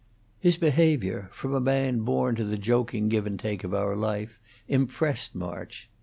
His 0.39 0.57
behavior, 0.57 1.29
from 1.31 1.53
a 1.53 1.59
man 1.59 1.99
born 1.99 2.33
to 2.35 2.43
the 2.43 2.57
joking 2.57 3.07
give 3.07 3.27
and 3.27 3.39
take 3.39 3.63
of 3.63 3.71
our 3.71 3.95
life, 3.95 4.39
impressed 4.67 5.35
March. 5.35 5.91